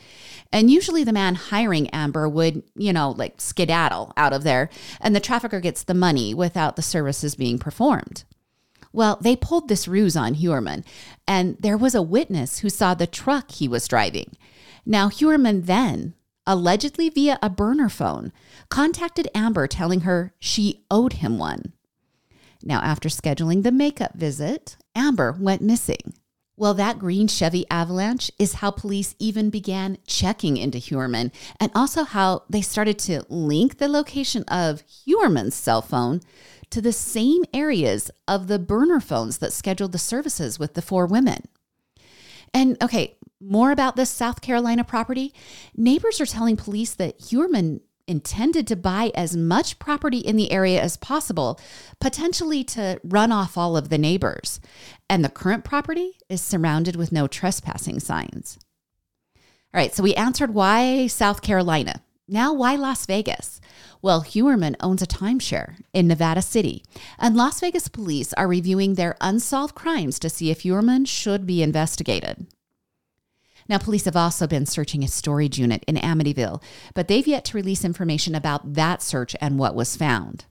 And 0.52 0.70
usually 0.70 1.04
the 1.04 1.14
man 1.14 1.36
hiring 1.36 1.90
Amber 1.90 2.30
would, 2.30 2.64
you 2.76 2.94
know, 2.94 3.12
like 3.12 3.42
skedaddle 3.42 4.14
out 4.16 4.34
of 4.34 4.44
there, 4.44 4.70
and 5.00 5.16
the 5.16 5.20
trafficker 5.20 5.60
gets 5.60 5.84
the 5.84 5.94
money 5.94 6.34
without 6.34 6.76
the 6.76 6.82
services 6.82 7.36
being 7.36 7.58
performed. 7.58 8.24
Well, 8.94 9.18
they 9.22 9.36
pulled 9.36 9.70
this 9.70 9.88
ruse 9.88 10.18
on 10.18 10.36
Heuermann, 10.36 10.84
and 11.28 11.58
there 11.60 11.78
was 11.78 11.96
a 11.96 12.02
witness 12.02 12.60
who 12.60 12.70
saw 12.70 12.94
the 12.94 13.08
truck 13.08 13.52
he 13.52 13.68
was 13.68 13.88
driving. 13.88 14.36
Now, 14.86 15.10
Heuermann 15.10 15.66
then, 15.66 16.14
allegedly 16.46 17.10
via 17.10 17.40
a 17.42 17.50
burner 17.50 17.90
phone, 17.90 18.34
contacted 18.70 19.30
Amber 19.34 19.68
telling 19.68 20.02
her 20.02 20.34
she 20.40 20.84
owed 20.92 21.14
him 21.14 21.38
one. 21.38 21.74
Now, 22.64 22.80
after 22.82 23.10
scheduling 23.10 23.64
the 23.64 23.72
makeup 23.72 24.14
visit, 24.16 24.78
Amber 24.96 25.36
went 25.40 25.62
missing. 25.62 26.14
Well, 26.58 26.74
that 26.76 27.00
green 27.00 27.28
Chevy 27.28 27.66
Avalanche 27.72 28.30
is 28.38 28.56
how 28.56 28.70
police 28.70 29.16
even 29.18 29.50
began 29.50 29.98
checking 30.06 30.58
into 30.58 30.78
Heuermann 30.78 31.32
and 31.60 31.72
also 31.74 32.04
how 32.04 32.44
they 32.50 32.62
started 32.62 33.00
to 33.00 33.26
link 33.30 33.78
the 33.78 33.88
location 33.88 34.44
of 34.44 34.84
Heuermann's 35.06 35.56
cell 35.56 35.82
phone 35.82 36.22
to 36.70 36.82
the 36.82 36.94
same 36.94 37.44
areas 37.54 38.12
of 38.28 38.48
the 38.48 38.60
burner 38.60 39.00
phones 39.00 39.40
that 39.40 39.54
scheduled 39.54 39.92
the 39.92 39.98
services 39.98 40.60
with 40.60 40.76
the 40.76 40.82
four 40.82 41.08
women. 41.08 41.46
And 42.54 42.78
okay, 42.82 43.18
more 43.40 43.72
about 43.72 43.96
this 43.96 44.10
South 44.10 44.42
Carolina 44.42 44.84
property. 44.84 45.34
Neighbors 45.76 46.22
are 46.22 46.26
telling 46.26 46.58
police 46.58 46.94
that 46.96 47.20
Heuermann 47.20 47.82
intended 48.12 48.68
to 48.68 48.76
buy 48.76 49.12
as 49.16 49.36
much 49.36 49.80
property 49.80 50.20
in 50.20 50.36
the 50.36 50.52
area 50.52 50.80
as 50.82 50.98
possible, 50.98 51.60
potentially 52.00 52.64
to 52.66 53.00
run 53.04 53.32
off 53.32 53.58
all 53.58 53.76
of 53.76 53.90
the 53.90 53.98
neighbors. 53.98 54.60
And 55.10 55.26
the 55.26 55.30
current 55.30 55.64
property 55.64 56.18
is 56.30 56.42
surrounded 56.42 56.96
with 56.96 57.12
no 57.12 57.26
trespassing 57.26 58.00
signs. 58.02 58.60
All 59.74 59.80
right, 59.80 59.96
so 59.96 60.04
we 60.04 60.14
answered 60.16 60.54
why 60.54 61.08
South 61.08 61.42
Carolina. 61.42 62.04
Now, 62.28 62.54
why 62.54 62.76
Las 62.76 63.06
Vegas? 63.06 63.60
Well, 64.02 64.22
Heuermann 64.22 64.76
owns 64.80 65.02
a 65.02 65.08
timeshare 65.08 65.76
in 65.94 66.08
Nevada 66.08 66.42
City, 66.42 66.84
and 67.18 67.36
Las 67.36 67.60
Vegas 67.60 67.88
police 67.88 68.34
are 68.34 68.48
reviewing 68.48 68.96
their 68.96 69.16
unsolved 69.22 69.76
crimes 69.76 70.20
to 70.20 70.30
see 70.30 70.50
if 70.50 70.62
Heuermann 70.62 71.06
should 71.08 71.46
be 71.46 71.62
investigated. 71.62 72.48
Now, 73.72 73.78
police 73.78 74.04
have 74.04 74.18
also 74.18 74.48
been 74.48 74.66
searching 74.66 75.02
a 75.02 75.08
storage 75.08 75.58
unit 75.58 75.86
in 75.88 75.96
Amityville, 75.96 76.62
but 76.94 77.08
they've 77.08 77.26
yet 77.26 77.46
to 77.46 77.56
release 77.56 77.86
information 77.86 78.36
about 78.36 78.74
that 78.74 79.02
search 79.02 79.34
and 79.40 79.58
what 79.58 79.76
was 79.76 79.96
found. 79.96 80.44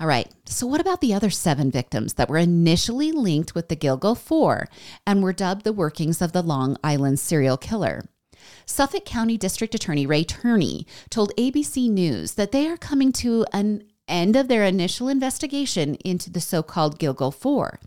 All 0.00 0.06
right, 0.06 0.32
so 0.46 0.66
what 0.66 0.80
about 0.80 1.02
the 1.02 1.12
other 1.12 1.28
seven 1.28 1.70
victims 1.70 2.14
that 2.14 2.30
were 2.30 2.38
initially 2.38 3.12
linked 3.12 3.54
with 3.54 3.68
the 3.68 3.76
Gilgo 3.76 4.16
Four 4.16 4.66
and 5.06 5.22
were 5.22 5.34
dubbed 5.34 5.64
the 5.64 5.74
workings 5.74 6.22
of 6.22 6.32
the 6.32 6.40
Long 6.40 6.78
Island 6.82 7.20
serial 7.20 7.58
killer? 7.58 8.06
Suffolk 8.64 9.04
County 9.04 9.36
District 9.36 9.74
Attorney 9.74 10.06
Ray 10.06 10.24
Tierney 10.24 10.86
told 11.10 11.36
ABC 11.36 11.90
News 11.90 12.32
that 12.32 12.52
they 12.52 12.66
are 12.66 12.78
coming 12.78 13.12
to 13.12 13.44
an 13.52 13.84
end 14.08 14.36
of 14.36 14.48
their 14.48 14.64
initial 14.64 15.08
investigation 15.08 15.96
into 15.96 16.30
the 16.30 16.40
so 16.40 16.62
called 16.62 16.98
Gilgo 16.98 17.30
Four. 17.30 17.78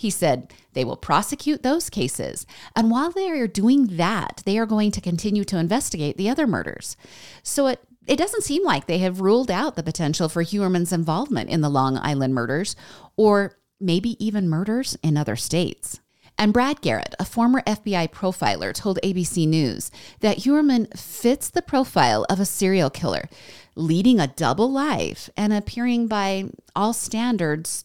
He 0.00 0.08
said 0.08 0.50
they 0.72 0.82
will 0.82 0.96
prosecute 0.96 1.62
those 1.62 1.90
cases. 1.90 2.46
And 2.74 2.90
while 2.90 3.10
they 3.10 3.28
are 3.28 3.46
doing 3.46 3.98
that, 3.98 4.40
they 4.46 4.56
are 4.56 4.64
going 4.64 4.92
to 4.92 5.00
continue 5.02 5.44
to 5.44 5.58
investigate 5.58 6.16
the 6.16 6.30
other 6.30 6.46
murders. 6.46 6.96
So 7.42 7.66
it 7.66 7.84
it 8.06 8.16
doesn't 8.16 8.44
seem 8.44 8.64
like 8.64 8.86
they 8.86 8.96
have 8.98 9.20
ruled 9.20 9.50
out 9.50 9.76
the 9.76 9.82
potential 9.82 10.30
for 10.30 10.42
Heuermann's 10.42 10.90
involvement 10.90 11.50
in 11.50 11.60
the 11.60 11.68
Long 11.68 11.98
Island 11.98 12.34
murders 12.34 12.76
or 13.18 13.58
maybe 13.78 14.16
even 14.24 14.48
murders 14.48 14.96
in 15.02 15.18
other 15.18 15.36
states. 15.36 16.00
And 16.38 16.54
Brad 16.54 16.80
Garrett, 16.80 17.14
a 17.18 17.26
former 17.26 17.60
FBI 17.66 18.10
profiler, 18.10 18.72
told 18.72 18.98
ABC 19.04 19.46
News 19.46 19.90
that 20.20 20.38
Heuermann 20.38 20.96
fits 20.96 21.50
the 21.50 21.60
profile 21.60 22.24
of 22.30 22.40
a 22.40 22.46
serial 22.46 22.88
killer, 22.88 23.28
leading 23.76 24.18
a 24.18 24.28
double 24.28 24.72
life 24.72 25.28
and 25.36 25.52
appearing 25.52 26.06
by 26.06 26.44
all 26.74 26.94
standards 26.94 27.84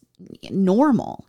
normal. 0.49 1.25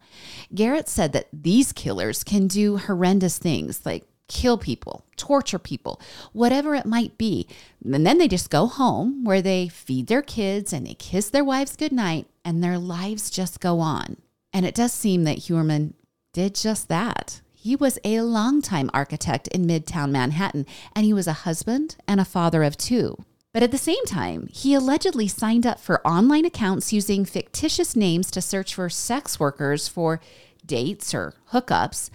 Garrett 0.55 0.89
said 0.89 1.13
that 1.13 1.29
these 1.33 1.73
killers 1.73 2.25
can 2.25 2.47
do 2.47 2.77
horrendous 2.77 3.39
things 3.39 3.85
like 3.85 4.05
kill 4.29 4.59
people, 4.59 5.05
torture 5.17 5.59
people, 5.59 6.01
whatever 6.33 6.75
it 6.75 6.87
might 6.87 7.17
be. 7.17 7.47
And 7.85 8.07
then 8.07 8.19
they 8.19 8.29
just 8.29 8.51
go 8.51 8.67
home 8.67 9.25
where 9.25 9.43
they 9.43 9.69
feed 9.69 10.09
their 10.09 10.23
kids 10.23 10.73
and 10.73 10.87
they 10.87 10.95
kiss 10.95 11.31
their 11.31 11.45
wives 11.45 11.77
goodnight 11.77 12.27
and 12.45 12.63
their 12.63 12.79
lives 12.79 13.31
just 13.31 13.61
go 13.61 13.81
on. 13.81 14.17
And 14.53 14.67
it 14.67 14.75
does 14.75 14.93
seem 14.93 15.25
that 15.25 15.39
Heuermann 15.39 15.95
did 16.33 16.55
just 16.55 16.89
that. 16.89 17.41
He 17.55 17.75
was 17.75 17.99
a 18.05 18.21
longtime 18.21 18.91
architect 18.95 19.49
in 19.49 19.67
Midtown 19.67 20.11
Manhattan, 20.11 20.67
and 20.95 21.05
he 21.05 21.13
was 21.13 21.27
a 21.27 21.33
husband 21.33 21.97
and 22.07 22.21
a 22.21 22.25
father 22.25 22.63
of 22.63 22.77
two. 22.77 23.17
But 23.57 23.63
at 23.63 23.71
the 23.71 23.79
same 23.79 24.05
time, 24.05 24.51
he 24.53 24.75
allegedly 24.75 25.29
signed 25.29 25.65
up 25.65 25.81
for 25.81 26.07
online 26.07 26.45
accounts 26.45 26.93
using 26.93 27.25
fictitious 27.25 27.97
names 27.97 28.31
to 28.33 28.43
search 28.43 28.75
for 28.75 28.91
sex 28.91 29.41
workers 29.41 29.89
for 29.89 30.21
dates 30.67 31.15
or 31.15 31.33
hookups. 31.53 32.11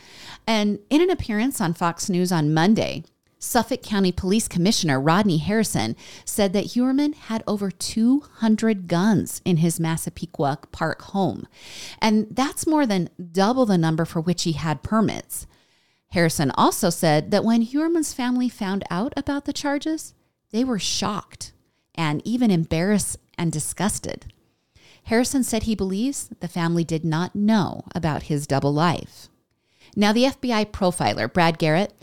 And 0.45 0.77
in 0.91 1.01
an 1.01 1.09
appearance 1.09 1.59
on 1.59 1.73
Fox 1.73 2.11
News 2.11 2.31
on 2.31 2.53
Monday, 2.53 3.05
Suffolk 3.39 3.81
County 3.81 4.11
Police 4.11 4.47
Commissioner 4.47 5.01
Rodney 5.01 5.39
Harrison 5.39 5.95
said 6.25 6.53
that 6.53 6.75
Heuermann 6.75 7.15
had 7.15 7.43
over 7.47 7.71
200 7.71 8.87
guns 8.87 9.41
in 9.43 9.57
his 9.57 9.79
Massapequa 9.79 10.59
Park 10.71 11.01
home. 11.01 11.47
And 11.99 12.27
that's 12.29 12.67
more 12.67 12.85
than 12.85 13.09
double 13.31 13.65
the 13.65 13.79
number 13.79 14.05
for 14.05 14.21
which 14.21 14.43
he 14.43 14.51
had 14.51 14.83
permits. 14.83 15.47
Harrison 16.09 16.51
also 16.51 16.91
said 16.91 17.31
that 17.31 17.43
when 17.43 17.63
Heuermann's 17.63 18.13
family 18.13 18.47
found 18.47 18.83
out 18.91 19.11
about 19.17 19.45
the 19.45 19.53
charges, 19.53 20.13
they 20.51 20.63
were 20.63 20.79
shocked 20.79 21.53
and 21.95 22.21
even 22.25 22.51
embarrassed 22.51 23.17
and 23.37 23.51
disgusted. 23.51 24.31
Harrison 25.05 25.43
said 25.43 25.63
he 25.63 25.75
believes 25.75 26.29
the 26.39 26.47
family 26.47 26.83
did 26.83 27.03
not 27.03 27.35
know 27.35 27.83
about 27.95 28.23
his 28.23 28.47
double 28.47 28.73
life. 28.73 29.27
Now, 29.95 30.13
the 30.13 30.25
FBI 30.25 30.71
profiler, 30.71 31.31
Brad 31.31 31.57
Garrett, 31.57 31.93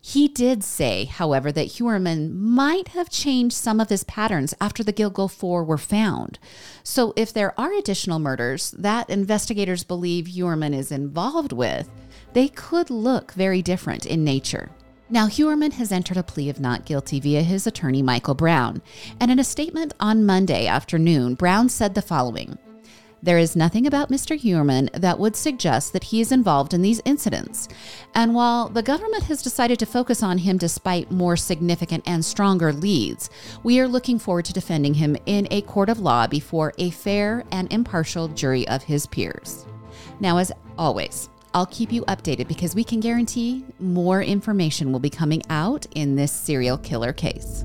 he 0.00 0.28
did 0.28 0.62
say, 0.62 1.04
however, 1.04 1.50
that 1.50 1.66
Heuermann 1.66 2.32
might 2.32 2.88
have 2.88 3.10
changed 3.10 3.56
some 3.56 3.80
of 3.80 3.88
his 3.88 4.04
patterns 4.04 4.54
after 4.60 4.84
the 4.84 4.92
Gilgo 4.92 5.28
Four 5.28 5.64
were 5.64 5.78
found. 5.78 6.38
So, 6.84 7.12
if 7.16 7.32
there 7.32 7.58
are 7.58 7.72
additional 7.72 8.20
murders 8.20 8.70
that 8.78 9.10
investigators 9.10 9.82
believe 9.82 10.26
Heuermann 10.26 10.74
is 10.74 10.92
involved 10.92 11.52
with, 11.52 11.90
they 12.34 12.46
could 12.48 12.88
look 12.88 13.32
very 13.32 13.62
different 13.62 14.06
in 14.06 14.22
nature. 14.22 14.70
Now, 15.08 15.28
Heuermann 15.28 15.72
has 15.74 15.92
entered 15.92 16.16
a 16.16 16.24
plea 16.24 16.50
of 16.50 16.58
not 16.58 16.84
guilty 16.84 17.20
via 17.20 17.42
his 17.42 17.66
attorney, 17.66 18.02
Michael 18.02 18.34
Brown. 18.34 18.82
And 19.20 19.30
in 19.30 19.38
a 19.38 19.44
statement 19.44 19.94
on 20.00 20.26
Monday 20.26 20.66
afternoon, 20.66 21.34
Brown 21.34 21.68
said 21.68 21.94
the 21.94 22.02
following 22.02 22.58
there 23.22 23.38
is 23.38 23.56
nothing 23.56 23.86
about 23.86 24.10
Mr. 24.10 24.38
Heuermann 24.38 24.88
that 24.92 25.18
would 25.18 25.34
suggest 25.34 25.92
that 25.92 26.04
he 26.04 26.20
is 26.20 26.30
involved 26.30 26.74
in 26.74 26.82
these 26.82 27.00
incidents. 27.04 27.66
And 28.14 28.34
while 28.34 28.68
the 28.68 28.82
government 28.82 29.24
has 29.24 29.42
decided 29.42 29.78
to 29.80 29.86
focus 29.86 30.22
on 30.22 30.38
him 30.38 30.58
despite 30.58 31.10
more 31.10 31.36
significant 31.36 32.04
and 32.06 32.24
stronger 32.24 32.72
leads, 32.72 33.28
we 33.64 33.80
are 33.80 33.88
looking 33.88 34.18
forward 34.18 34.44
to 34.44 34.52
defending 34.52 34.94
him 34.94 35.16
in 35.26 35.48
a 35.50 35.62
court 35.62 35.88
of 35.88 35.98
law 35.98 36.26
before 36.26 36.72
a 36.78 36.90
fair 36.90 37.42
and 37.50 37.72
impartial 37.72 38.28
jury 38.28 38.68
of 38.68 38.84
his 38.84 39.06
peers. 39.06 39.66
Now, 40.20 40.36
as 40.36 40.52
always, 40.78 41.28
I'll 41.56 41.64
keep 41.64 41.90
you 41.90 42.02
updated 42.02 42.48
because 42.48 42.74
we 42.74 42.84
can 42.84 43.00
guarantee 43.00 43.64
more 43.80 44.22
information 44.22 44.92
will 44.92 45.00
be 45.00 45.08
coming 45.08 45.42
out 45.48 45.86
in 45.94 46.14
this 46.14 46.30
serial 46.30 46.76
killer 46.76 47.14
case. 47.14 47.64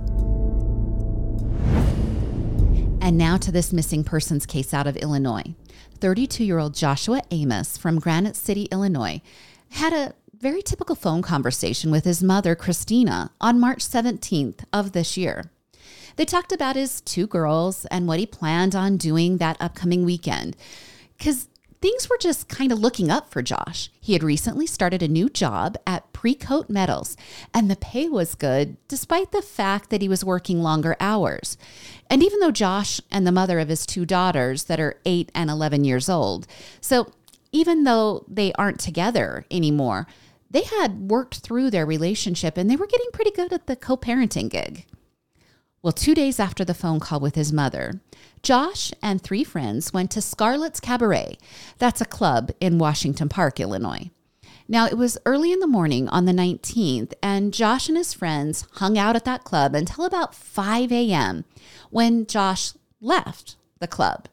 And 3.02 3.18
now 3.18 3.36
to 3.36 3.52
this 3.52 3.74
missing 3.74 4.06
persons 4.06 4.46
case 4.46 4.74
out 4.74 4.88
of 4.88 4.96
Illinois. 4.96 5.56
32 6.00 6.46
year 6.46 6.58
old 6.58 6.74
Joshua 6.74 7.22
Amos 7.32 7.78
from 7.78 8.00
Granite 8.00 8.38
City, 8.38 8.70
Illinois, 8.72 9.22
had 9.72 9.92
a 9.92 10.14
very 10.40 10.62
typical 10.62 10.96
phone 10.96 11.22
conversation 11.22 11.92
with 11.92 12.06
his 12.06 12.24
mother, 12.24 12.56
Christina, 12.56 13.32
on 13.42 13.60
March 13.60 13.80
17th 13.80 14.64
of 14.72 14.94
this 14.94 15.18
year. 15.18 15.52
They 16.16 16.24
talked 16.24 16.54
about 16.54 16.78
his 16.78 17.02
two 17.02 17.28
girls 17.28 17.86
and 17.88 18.08
what 18.08 18.20
he 18.20 18.26
planned 18.26 18.74
on 18.74 18.96
doing 18.96 19.36
that 19.40 19.58
upcoming 19.60 20.06
weekend. 20.06 20.56
Because 21.18 21.50
things 21.82 22.08
were 22.08 22.18
just 22.18 22.48
kind 22.48 22.72
of 22.72 22.80
looking 22.80 23.10
up 23.10 23.32
for 23.32 23.42
Josh. 23.42 23.90
He 24.00 24.14
had 24.14 24.24
recently 24.24 24.68
started 24.68 25.02
a 25.02 25.08
new 25.08 25.30
job 25.30 25.78
at 25.86 26.14
Precoat 26.14 26.70
Metals, 26.70 27.18
and 27.54 27.70
the 27.70 27.76
pay 27.76 28.08
was 28.08 28.36
good 28.36 28.78
despite 28.88 29.32
the 29.32 29.42
fact 29.42 29.90
that 29.90 30.02
he 30.02 30.08
was 30.08 30.24
working 30.24 30.62
longer 30.62 30.96
hours. 31.00 31.58
And 32.10 32.22
even 32.22 32.40
though 32.40 32.52
Josh 32.52 33.02
and 33.12 33.26
the 33.26 33.32
mother 33.32 33.60
of 33.60 33.70
his 33.70 33.86
two 33.86 34.06
daughters, 34.06 34.66
that 34.66 34.80
are 34.80 35.00
8 35.06 35.32
and 35.34 35.50
11 35.50 35.84
years 35.84 36.08
old, 36.08 36.46
so 36.80 37.12
even 37.52 37.84
though 37.84 38.26
they 38.28 38.54
aren't 38.54 38.80
together 38.80 39.46
anymore, 39.50 40.08
they 40.50 40.64
had 40.64 41.10
worked 41.10 41.38
through 41.38 41.72
their 41.72 41.86
relationship 41.86 42.58
and 42.58 42.70
they 42.70 42.76
were 42.76 42.88
getting 42.88 43.10
pretty 43.12 43.32
good 43.32 43.52
at 43.52 43.68
the 43.68 43.76
co 43.76 43.98
parenting 43.98 44.50
gig. 44.50 44.86
Well, 45.84 45.92
two 45.92 46.14
days 46.14 46.40
after 46.40 46.64
the 46.64 46.76
phone 46.76 47.00
call 47.00 47.20
with 47.20 47.34
his 47.34 47.52
mother, 47.52 48.02
Josh 48.44 48.92
and 49.02 49.20
three 49.20 49.44
friends 49.44 49.92
went 49.92 50.12
to 50.12 50.22
Scarlett's 50.22 50.80
Cabaret. 50.80 51.38
That's 51.80 52.02
a 52.02 52.06
club 52.06 52.52
in 52.60 52.78
Washington 52.78 53.30
Park, 53.30 53.60
Illinois. 53.60 54.12
Now, 54.68 54.86
it 54.86 54.96
was 54.96 55.18
early 55.26 55.52
in 55.52 55.60
the 55.60 55.66
morning 55.66 56.08
on 56.10 56.26
the 56.26 56.34
19th, 56.34 57.14
and 57.24 57.52
Josh 57.52 57.90
and 57.90 57.98
his 57.98 58.14
friends 58.14 58.68
hung 58.74 58.96
out 58.96 59.16
at 59.16 59.26
that 59.26 59.44
club 59.44 59.74
until 59.74 60.06
about 60.06 60.36
5 60.36 60.92
a.m. 60.92 61.46
when 61.90 62.28
Josh 62.28 62.74
left 63.02 63.56
the 63.80 63.88
club. 63.88 64.28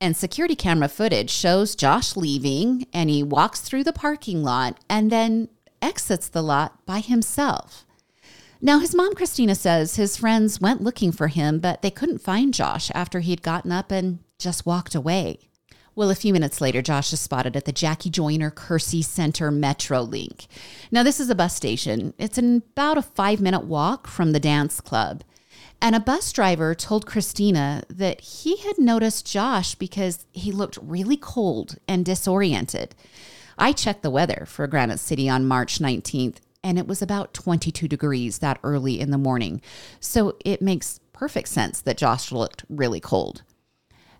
And 0.00 0.16
security 0.16 0.56
camera 0.56 0.88
footage 0.88 1.30
shows 1.30 1.76
Josh 1.76 2.16
leaving, 2.16 2.86
and 2.94 3.10
he 3.10 3.22
walks 3.22 3.60
through 3.60 3.84
the 3.84 3.92
parking 3.92 4.42
lot 4.42 4.80
and 4.88 5.12
then 5.12 5.48
exits 5.82 6.28
the 6.28 6.42
lot 6.42 6.86
by 6.86 7.00
himself. 7.00 7.84
Now, 8.60 8.80
his 8.80 8.94
mom, 8.94 9.14
Christina, 9.14 9.54
says 9.54 9.96
his 9.96 10.16
friends 10.16 10.60
went 10.60 10.82
looking 10.82 11.12
for 11.12 11.28
him, 11.28 11.60
but 11.60 11.82
they 11.82 11.90
couldn't 11.90 12.18
find 12.18 12.52
Josh 12.52 12.90
after 12.92 13.20
he'd 13.20 13.42
gotten 13.42 13.70
up 13.70 13.92
and 13.92 14.18
just 14.38 14.66
walked 14.66 14.94
away. 14.94 15.38
Well, 15.94 16.10
a 16.10 16.16
few 16.16 16.32
minutes 16.32 16.60
later, 16.60 16.82
Josh 16.82 17.12
is 17.12 17.20
spotted 17.20 17.56
at 17.56 17.64
the 17.64 17.72
Jackie 17.72 18.10
Joyner 18.10 18.50
Kersee 18.50 19.04
Center 19.04 19.50
Metro 19.50 20.00
Link. 20.00 20.46
Now, 20.90 21.02
this 21.02 21.18
is 21.18 21.30
a 21.30 21.34
bus 21.34 21.54
station. 21.54 22.14
It's 22.18 22.38
about 22.38 22.98
a 22.98 23.02
five 23.02 23.40
minute 23.40 23.64
walk 23.64 24.06
from 24.06 24.32
the 24.32 24.40
dance 24.40 24.80
club. 24.80 25.24
And 25.80 25.94
a 25.94 26.00
bus 26.00 26.32
driver 26.32 26.74
told 26.74 27.06
Christina 27.06 27.84
that 27.88 28.20
he 28.20 28.58
had 28.58 28.78
noticed 28.78 29.30
Josh 29.30 29.76
because 29.76 30.26
he 30.32 30.50
looked 30.50 30.78
really 30.82 31.16
cold 31.16 31.76
and 31.86 32.04
disoriented. 32.04 32.94
I 33.56 33.72
checked 33.72 34.02
the 34.02 34.10
weather 34.10 34.44
for 34.46 34.66
Granite 34.66 34.98
City 34.98 35.28
on 35.28 35.46
March 35.46 35.78
19th, 35.80 36.36
and 36.68 36.78
it 36.78 36.86
was 36.86 37.00
about 37.00 37.32
22 37.32 37.88
degrees 37.88 38.40
that 38.40 38.58
early 38.62 39.00
in 39.00 39.10
the 39.10 39.16
morning. 39.16 39.62
So 40.00 40.36
it 40.44 40.60
makes 40.60 41.00
perfect 41.14 41.48
sense 41.48 41.80
that 41.80 41.96
Josh 41.96 42.30
looked 42.30 42.66
really 42.68 43.00
cold. 43.00 43.42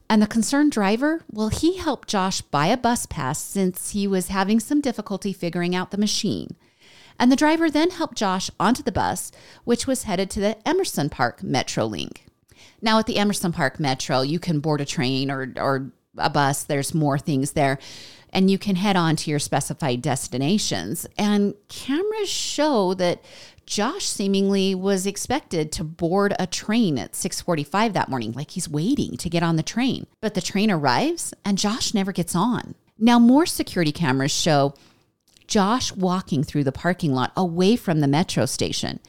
And 0.08 0.22
the 0.22 0.26
concerned 0.26 0.72
driver, 0.72 1.20
well, 1.30 1.50
he 1.50 1.76
helped 1.76 2.08
Josh 2.08 2.40
buy 2.40 2.68
a 2.68 2.78
bus 2.78 3.04
pass 3.04 3.38
since 3.38 3.90
he 3.90 4.06
was 4.06 4.28
having 4.28 4.60
some 4.60 4.80
difficulty 4.80 5.34
figuring 5.34 5.76
out 5.76 5.90
the 5.90 5.98
machine. 5.98 6.56
And 7.18 7.30
the 7.30 7.36
driver 7.36 7.70
then 7.70 7.90
helped 7.90 8.16
Josh 8.16 8.50
onto 8.58 8.82
the 8.82 8.92
bus, 8.92 9.30
which 9.64 9.86
was 9.86 10.04
headed 10.04 10.30
to 10.30 10.40
the 10.40 10.66
Emerson 10.66 11.10
Park 11.10 11.42
Metro 11.42 11.84
Link. 11.84 12.24
Now, 12.80 12.98
at 12.98 13.04
the 13.04 13.18
Emerson 13.18 13.52
Park 13.52 13.78
Metro, 13.78 14.22
you 14.22 14.38
can 14.38 14.60
board 14.60 14.80
a 14.80 14.86
train 14.86 15.30
or, 15.30 15.52
or 15.58 15.92
a 16.16 16.30
bus, 16.30 16.64
there's 16.64 16.94
more 16.94 17.18
things 17.18 17.52
there 17.52 17.78
and 18.32 18.50
you 18.50 18.58
can 18.58 18.76
head 18.76 18.96
on 18.96 19.16
to 19.16 19.30
your 19.30 19.38
specified 19.38 20.02
destinations. 20.02 21.06
And 21.16 21.54
cameras 21.68 22.28
show 22.28 22.94
that 22.94 23.22
Josh 23.66 24.06
seemingly 24.06 24.74
was 24.74 25.06
expected 25.06 25.70
to 25.72 25.84
board 25.84 26.34
a 26.38 26.46
train 26.46 26.98
at 26.98 27.12
6:45 27.12 27.92
that 27.92 28.08
morning 28.08 28.32
like 28.32 28.52
he's 28.52 28.68
waiting 28.68 29.16
to 29.18 29.28
get 29.28 29.42
on 29.42 29.56
the 29.56 29.62
train. 29.62 30.06
But 30.20 30.34
the 30.34 30.40
train 30.40 30.70
arrives 30.70 31.34
and 31.44 31.58
Josh 31.58 31.92
never 31.92 32.12
gets 32.12 32.34
on. 32.34 32.74
Now 32.98 33.18
more 33.18 33.46
security 33.46 33.92
cameras 33.92 34.32
show 34.32 34.74
Josh 35.46 35.92
walking 35.92 36.44
through 36.44 36.64
the 36.64 36.72
parking 36.72 37.14
lot 37.14 37.32
away 37.36 37.76
from 37.76 38.00
the 38.00 38.08
metro 38.08 38.46
station. 38.46 39.00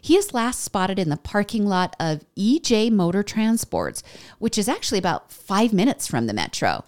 He 0.00 0.16
is 0.16 0.34
last 0.34 0.60
spotted 0.60 0.98
in 0.98 1.08
the 1.08 1.16
parking 1.16 1.66
lot 1.66 1.96
of 1.98 2.24
EJ 2.36 2.90
Motor 2.90 3.22
Transports, 3.22 4.02
which 4.38 4.58
is 4.58 4.68
actually 4.68 4.98
about 4.98 5.32
5 5.32 5.72
minutes 5.72 6.06
from 6.06 6.26
the 6.26 6.32
metro. 6.32 6.84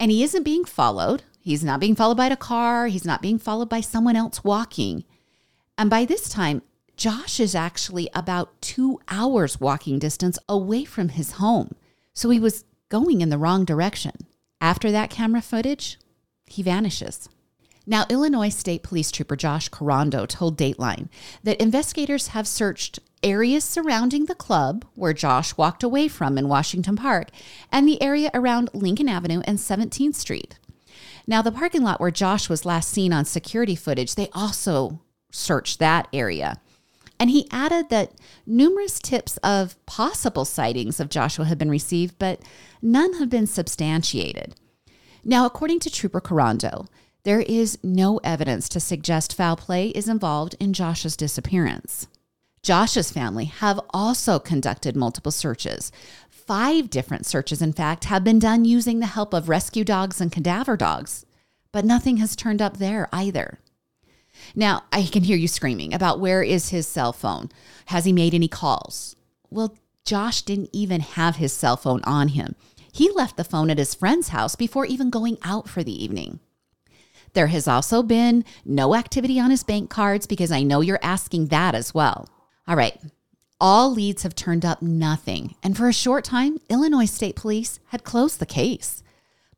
And 0.00 0.10
he 0.10 0.24
isn't 0.24 0.42
being 0.42 0.64
followed. 0.64 1.22
He's 1.40 1.62
not 1.62 1.78
being 1.78 1.94
followed 1.94 2.16
by 2.16 2.26
a 2.26 2.36
car. 2.36 2.86
He's 2.86 3.04
not 3.04 3.22
being 3.22 3.38
followed 3.38 3.68
by 3.68 3.82
someone 3.82 4.16
else 4.16 4.42
walking. 4.42 5.04
And 5.76 5.90
by 5.90 6.06
this 6.06 6.28
time, 6.28 6.62
Josh 6.96 7.38
is 7.38 7.54
actually 7.54 8.08
about 8.14 8.60
two 8.60 9.00
hours 9.08 9.60
walking 9.60 9.98
distance 9.98 10.38
away 10.48 10.84
from 10.84 11.10
his 11.10 11.32
home. 11.32 11.74
So 12.14 12.30
he 12.30 12.40
was 12.40 12.64
going 12.88 13.20
in 13.20 13.28
the 13.28 13.38
wrong 13.38 13.64
direction. 13.64 14.12
After 14.60 14.90
that 14.90 15.10
camera 15.10 15.40
footage, 15.40 15.98
he 16.46 16.62
vanishes. 16.62 17.28
Now, 17.86 18.04
Illinois 18.10 18.50
State 18.50 18.82
Police 18.82 19.10
Trooper 19.10 19.36
Josh 19.36 19.70
Korando 19.70 20.26
told 20.26 20.58
Dateline 20.58 21.08
that 21.42 21.60
investigators 21.60 22.28
have 22.28 22.46
searched 22.46 23.00
areas 23.22 23.64
surrounding 23.64 24.26
the 24.26 24.34
club 24.34 24.84
where 24.94 25.12
Josh 25.12 25.56
walked 25.56 25.82
away 25.82 26.08
from 26.08 26.38
in 26.38 26.48
Washington 26.48 26.96
Park 26.96 27.30
and 27.70 27.86
the 27.86 28.00
area 28.02 28.30
around 28.34 28.70
Lincoln 28.72 29.08
Avenue 29.08 29.42
and 29.44 29.58
17th 29.58 30.14
Street. 30.14 30.58
Now, 31.26 31.42
the 31.42 31.52
parking 31.52 31.82
lot 31.82 32.00
where 32.00 32.10
Josh 32.10 32.48
was 32.48 32.64
last 32.64 32.90
seen 32.90 33.12
on 33.12 33.24
security 33.24 33.76
footage, 33.76 34.14
they 34.14 34.28
also 34.32 35.00
searched 35.30 35.78
that 35.78 36.08
area. 36.12 36.60
And 37.18 37.30
he 37.30 37.46
added 37.50 37.90
that 37.90 38.12
numerous 38.46 38.98
tips 38.98 39.36
of 39.38 39.76
possible 39.84 40.44
sightings 40.44 40.98
of 40.98 41.10
Joshua 41.10 41.44
had 41.44 41.58
been 41.58 41.70
received, 41.70 42.18
but 42.18 42.40
none 42.80 43.14
have 43.14 43.28
been 43.28 43.46
substantiated. 43.46 44.54
Now, 45.22 45.44
according 45.44 45.80
to 45.80 45.90
Trooper 45.90 46.20
Korando, 46.20 46.88
there 47.24 47.42
is 47.42 47.78
no 47.82 48.18
evidence 48.24 48.68
to 48.70 48.80
suggest 48.80 49.36
foul 49.36 49.56
play 49.56 49.88
is 49.88 50.08
involved 50.08 50.56
in 50.58 50.72
Josh's 50.72 51.16
disappearance. 51.16 52.06
Josh's 52.62 53.10
family 53.10 53.46
have 53.46 53.80
also 53.90 54.38
conducted 54.38 54.94
multiple 54.94 55.32
searches. 55.32 55.90
Five 56.28 56.90
different 56.90 57.24
searches, 57.24 57.62
in 57.62 57.72
fact, 57.72 58.04
have 58.04 58.22
been 58.22 58.38
done 58.38 58.66
using 58.66 59.00
the 59.00 59.06
help 59.06 59.32
of 59.32 59.48
rescue 59.48 59.82
dogs 59.82 60.20
and 60.20 60.30
cadaver 60.30 60.76
dogs, 60.76 61.24
but 61.72 61.86
nothing 61.86 62.18
has 62.18 62.36
turned 62.36 62.60
up 62.60 62.76
there 62.76 63.08
either. 63.12 63.60
Now, 64.54 64.84
I 64.92 65.04
can 65.04 65.24
hear 65.24 65.38
you 65.38 65.48
screaming 65.48 65.94
about 65.94 66.20
where 66.20 66.42
is 66.42 66.68
his 66.68 66.86
cell 66.86 67.14
phone? 67.14 67.50
Has 67.86 68.04
he 68.04 68.12
made 68.12 68.34
any 68.34 68.48
calls? 68.48 69.16
Well, 69.48 69.76
Josh 70.04 70.42
didn't 70.42 70.70
even 70.72 71.00
have 71.00 71.36
his 71.36 71.52
cell 71.52 71.76
phone 71.76 72.02
on 72.04 72.28
him. 72.28 72.56
He 72.92 73.10
left 73.10 73.36
the 73.36 73.44
phone 73.44 73.70
at 73.70 73.78
his 73.78 73.94
friend's 73.94 74.28
house 74.28 74.54
before 74.54 74.84
even 74.84 75.08
going 75.08 75.38
out 75.44 75.68
for 75.68 75.82
the 75.82 76.04
evening. 76.04 76.40
There 77.32 77.46
has 77.46 77.68
also 77.68 78.02
been 78.02 78.44
no 78.64 78.94
activity 78.94 79.38
on 79.38 79.50
his 79.50 79.62
bank 79.62 79.88
cards 79.88 80.26
because 80.26 80.50
I 80.50 80.62
know 80.62 80.80
you're 80.80 80.98
asking 81.02 81.46
that 81.46 81.74
as 81.74 81.94
well. 81.94 82.28
All 82.70 82.76
right. 82.76 82.96
All 83.60 83.90
leads 83.90 84.22
have 84.22 84.36
turned 84.36 84.64
up 84.64 84.80
nothing. 84.80 85.56
And 85.60 85.76
for 85.76 85.88
a 85.88 85.92
short 85.92 86.22
time, 86.24 86.58
Illinois 86.68 87.06
State 87.06 87.34
Police 87.34 87.80
had 87.86 88.04
closed 88.04 88.38
the 88.38 88.46
case. 88.46 89.02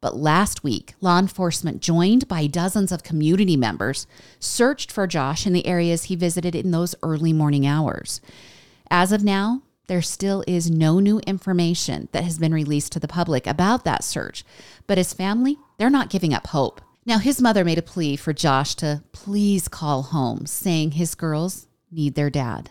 But 0.01 0.17
last 0.17 0.65
week, 0.65 0.95
law 1.03 1.19
enforcement, 1.19 1.83
joined 1.83 2.27
by 2.27 2.47
dozens 2.47 2.91
of 2.91 3.03
community 3.03 3.55
members, 3.55 4.07
searched 4.41 4.91
for 4.91 5.07
Josh 5.07 5.47
in 5.47 5.53
the 5.53 5.67
areas 5.67 6.05
he 6.05 6.17
visited 6.17 6.55
in 6.55 6.71
those 6.71 6.95
early 7.03 7.35
morning 7.35 7.67
hours. 7.67 8.23
As 8.91 9.13
of 9.13 9.23
now, 9.23 9.61
there 9.89 10.01
still 10.01 10.43
is 10.47 10.71
no 10.71 10.99
new 10.99 11.19
information 11.27 12.09
that 12.13 12.25
has 12.25 12.39
been 12.39 12.55
released 12.55 12.93
to 12.93 12.99
the 12.99 13.07
public 13.07 13.47
about 13.47 13.85
that 13.85 14.05
search, 14.05 14.43
but 14.87 14.97
his 14.97 15.13
family, 15.13 15.59
they're 15.77 15.91
not 15.91 16.09
giving 16.09 16.33
up 16.33 16.47
hope. 16.47 16.81
Now, 17.05 17.19
his 17.19 17.43
mother 17.43 17.63
made 17.63 17.79
a 17.79 17.83
plea 17.83 18.17
for 18.17 18.33
Josh 18.33 18.75
to 18.77 19.03
please 19.13 19.69
call 19.69 20.01
home, 20.01 20.47
saying 20.47 20.93
his 20.93 21.15
girls 21.15 21.67
need 21.91 22.15
their 22.15 22.31
dad. 22.31 22.71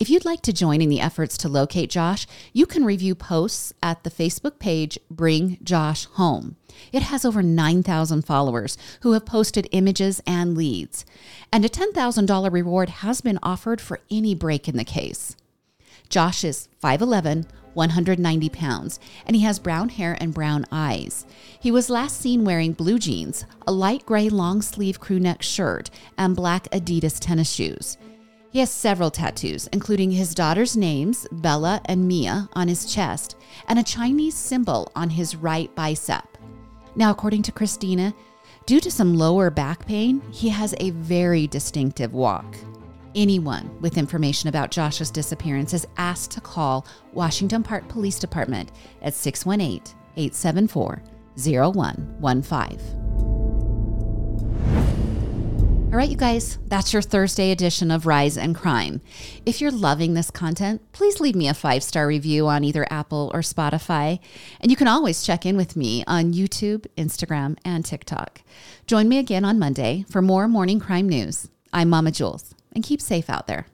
If 0.00 0.10
you'd 0.10 0.24
like 0.24 0.42
to 0.42 0.52
join 0.52 0.80
in 0.80 0.88
the 0.88 1.00
efforts 1.00 1.36
to 1.38 1.48
locate 1.48 1.90
Josh, 1.90 2.26
you 2.52 2.66
can 2.66 2.84
review 2.84 3.14
posts 3.14 3.72
at 3.82 4.02
the 4.02 4.10
Facebook 4.10 4.58
page 4.58 4.98
Bring 5.10 5.58
Josh 5.62 6.06
Home. 6.06 6.56
It 6.92 7.02
has 7.02 7.24
over 7.24 7.42
9,000 7.42 8.22
followers 8.22 8.76
who 9.02 9.12
have 9.12 9.24
posted 9.24 9.68
images 9.72 10.20
and 10.26 10.56
leads, 10.56 11.04
and 11.52 11.64
a 11.64 11.68
$10,000 11.68 12.52
reward 12.52 12.88
has 12.88 13.20
been 13.20 13.38
offered 13.42 13.80
for 13.80 14.00
any 14.10 14.34
break 14.34 14.68
in 14.68 14.76
the 14.76 14.84
case. 14.84 15.36
Josh 16.08 16.44
is 16.44 16.68
5'11, 16.82 17.46
190 17.74 18.48
pounds, 18.50 19.00
and 19.26 19.36
he 19.36 19.42
has 19.42 19.58
brown 19.58 19.88
hair 19.88 20.16
and 20.20 20.34
brown 20.34 20.64
eyes. 20.70 21.26
He 21.58 21.70
was 21.70 21.90
last 21.90 22.20
seen 22.20 22.44
wearing 22.44 22.72
blue 22.72 22.98
jeans, 22.98 23.44
a 23.66 23.72
light 23.72 24.06
gray 24.06 24.28
long 24.28 24.62
sleeve 24.62 25.00
crew 25.00 25.20
neck 25.20 25.42
shirt, 25.42 25.90
and 26.16 26.36
black 26.36 26.68
Adidas 26.70 27.18
tennis 27.18 27.50
shoes. 27.50 27.96
He 28.54 28.60
has 28.60 28.70
several 28.70 29.10
tattoos, 29.10 29.68
including 29.72 30.12
his 30.12 30.32
daughter's 30.32 30.76
names, 30.76 31.26
Bella 31.32 31.80
and 31.86 32.06
Mia, 32.06 32.48
on 32.52 32.68
his 32.68 32.86
chest, 32.86 33.34
and 33.66 33.80
a 33.80 33.82
Chinese 33.82 34.36
symbol 34.36 34.92
on 34.94 35.10
his 35.10 35.34
right 35.34 35.74
bicep. 35.74 36.38
Now, 36.94 37.10
according 37.10 37.42
to 37.42 37.50
Christina, 37.50 38.14
due 38.64 38.78
to 38.78 38.92
some 38.92 39.16
lower 39.16 39.50
back 39.50 39.84
pain, 39.86 40.22
he 40.30 40.50
has 40.50 40.72
a 40.78 40.90
very 40.90 41.48
distinctive 41.48 42.14
walk. 42.14 42.56
Anyone 43.16 43.76
with 43.80 43.98
information 43.98 44.48
about 44.48 44.70
Josh's 44.70 45.10
disappearance 45.10 45.74
is 45.74 45.88
asked 45.96 46.30
to 46.30 46.40
call 46.40 46.86
Washington 47.12 47.64
Park 47.64 47.88
Police 47.88 48.20
Department 48.20 48.70
at 49.02 49.14
618 49.14 49.96
874 50.16 51.02
0115. 51.34 53.03
All 55.94 55.98
right, 55.98 56.10
you 56.10 56.16
guys, 56.16 56.58
that's 56.66 56.92
your 56.92 57.02
Thursday 57.02 57.52
edition 57.52 57.92
of 57.92 58.04
Rise 58.04 58.36
and 58.36 58.56
Crime. 58.56 59.00
If 59.46 59.60
you're 59.60 59.70
loving 59.70 60.14
this 60.14 60.28
content, 60.28 60.82
please 60.90 61.20
leave 61.20 61.36
me 61.36 61.46
a 61.46 61.54
five 61.54 61.84
star 61.84 62.08
review 62.08 62.48
on 62.48 62.64
either 62.64 62.84
Apple 62.90 63.30
or 63.32 63.42
Spotify. 63.42 64.18
And 64.60 64.72
you 64.72 64.76
can 64.76 64.88
always 64.88 65.22
check 65.22 65.46
in 65.46 65.56
with 65.56 65.76
me 65.76 66.02
on 66.08 66.32
YouTube, 66.32 66.86
Instagram, 66.98 67.56
and 67.64 67.84
TikTok. 67.84 68.42
Join 68.88 69.08
me 69.08 69.18
again 69.18 69.44
on 69.44 69.60
Monday 69.60 70.04
for 70.10 70.20
more 70.20 70.48
morning 70.48 70.80
crime 70.80 71.08
news. 71.08 71.48
I'm 71.72 71.90
Mama 71.90 72.10
Jules, 72.10 72.56
and 72.72 72.82
keep 72.82 73.00
safe 73.00 73.30
out 73.30 73.46
there. 73.46 73.68